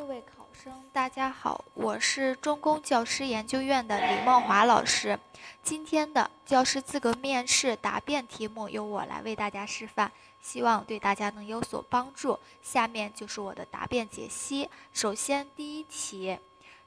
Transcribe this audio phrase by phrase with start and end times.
[0.00, 5.20] 各位考生，大家好，我是中公教师研究院的李梦华老师。
[5.62, 10.10] 今天的教师资格面试答辩题目由我来为大家示范，
[10.40, 12.40] 希望对大家能有所帮助。
[12.62, 14.70] 下面就是我的答辩解析。
[14.94, 16.38] 首先，第一题，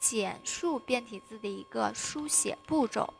[0.00, 3.12] 简述变体字的一个书写步骤。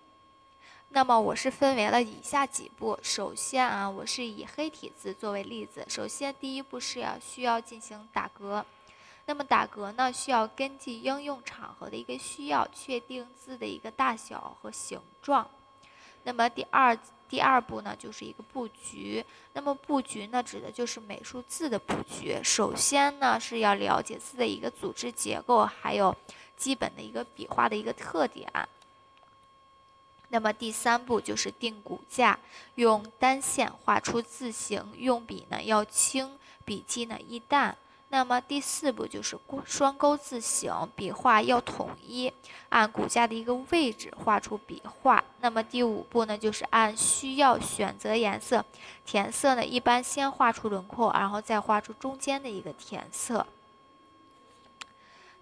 [0.89, 2.98] 那么我是分为了以下几步。
[3.03, 5.85] 首先啊，我是以黑体字作为例子。
[5.91, 8.64] 首先，第一步是要需要进行打格。
[9.27, 15.48] 那么打格呢，需要根据应用场合的一个需要，确定字的一个大小和形状。
[16.24, 16.96] 那么第二
[17.29, 19.24] 第二步呢，就是一个布局。
[19.55, 22.38] 那么布局呢，指的就是美术字的布局。
[22.42, 26.15] 首先呢，是要了解字的一个组织结构，还有
[26.56, 28.51] 基本的一个笔画的一个特点。
[30.29, 32.38] 那么第三步就是定骨架，
[32.74, 37.77] 用单线画出字形，用笔呢要轻，笔迹呢易淡。
[38.14, 39.36] 那么第四步就是
[39.66, 42.32] 双钩字形，笔画要统一，
[42.68, 45.24] 按骨架的一个位置画出笔画。
[45.40, 48.65] 那么第五步呢，就是按需要选择颜色，
[49.04, 53.45] 填色呢一般先画出轮廓，然后再画出中间的一个填色。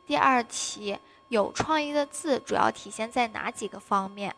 [0.07, 0.97] 第二题，
[1.29, 4.34] 有创意的字主要体现在哪几个方面？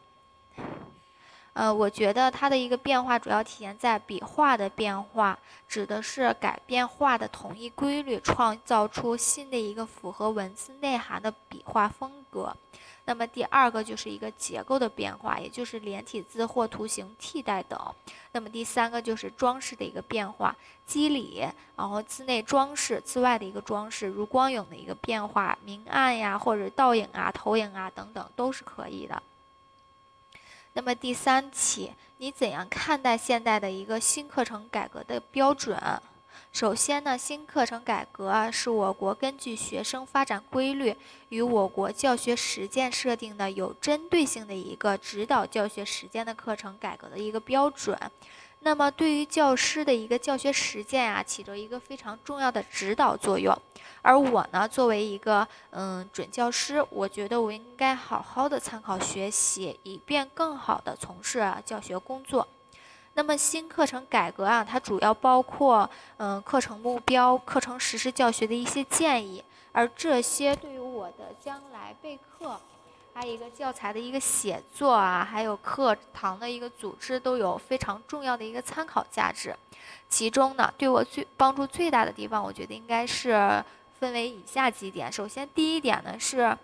[1.55, 5.39] 呃，我觉得它的一个变化主要体现在笔画的变化，
[5.69, 12.55] 指的是改变画的统一规律，创造出新的一个符合文字内涵的笔画风格。
[13.07, 17.79] 那么第二个就是一个结构的变化，也就是连体字或图形替代等。
[18.33, 29.23] 那么第三个就是装饰的一个变化，肌理，然后字内装饰，字外的一个装饰，如光影的一个变化，明暗呀，或者倒影啊、投影啊等等都是可以的。
[30.77, 35.79] 那么第三题，你怎样看待现在的一个新课程改革的标准？
[36.51, 40.97] 首先呢，新课程改革啊，是我国根据学生发展规律
[41.29, 47.97] 与我国教学实践设定的有针对性的一个指导教学实践的课程改革的一个标准。
[48.65, 53.55] 那么，对于教师的一个教学实践啊，起着一个非常重要的指导作用。
[54.01, 62.49] 而我呢，作为一个嗯准教师，我觉得我应该好好的参考学习，以便更好的从事教学工作。
[63.13, 72.59] 那么，新课程改革啊，它主要包括嗯课程目标、课程实施教学的一些建议，而这些对于我的将来备课。
[73.17, 79.55] 还有一个教材的一个写作啊，还有课堂的一个组织，都有非常重要的一个参考价值。
[80.09, 83.63] 其中呢，对我最帮助最大的地方，我觉得应该是
[84.01, 85.11] 分为以下几点。
[85.13, 86.59] 首先，第一点呢是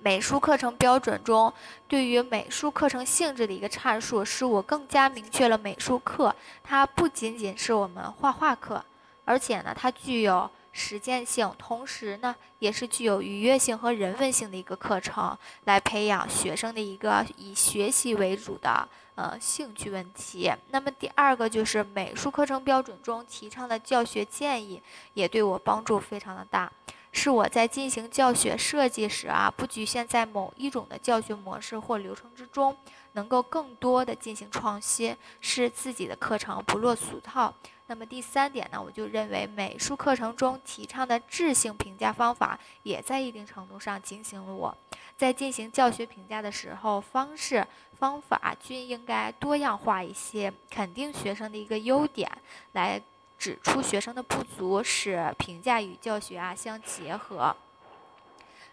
[0.00, 1.52] 美术课程标准中
[1.86, 6.34] 对于美术课程性质的一个阐述，使我更加明确了美术课
[6.64, 8.82] 它不仅仅是我们画画课，
[9.26, 10.50] 而且呢，它具有。
[10.72, 20.52] 实践性，同时呢，也是具有愉悦性和人文性的一个课程，来培养学生的一个以学习为主的呃兴趣问题。
[20.70, 24.80] 那么第二个就是美术课程标准中提倡的教学建议，
[25.14, 26.70] 也对我帮助非常的大，
[27.18, 32.76] 是我在进行教学设计时啊，不局限在某一种的教学模式或流程之中，
[33.14, 37.52] 能够更多的进行创新，使自己的课程不落俗套。
[37.88, 44.78] 那么第三点呢，我就认为美术课程中提倡的质性评价方法，也在一定程度上警醒了我，
[45.16, 47.66] 在进行教学评价的时候，方式
[47.98, 52.30] 方法均应该多样化一些，肯定学生的一个优点，
[52.74, 53.02] 来
[53.38, 57.54] 指出学生的不足，使评价与教学啊相结合。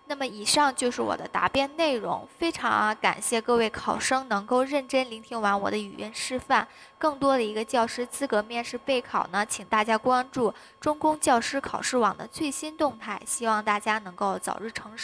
[0.07, 6.67] 那么以上就是我的答辩内容，非常啊感谢各位考生能够认真聆听完我的语音示范。
[6.99, 14.95] 更多的一个教师资格面试备考呢，请大家关注中公教师考试网的最新动态，希望大家能够早日成。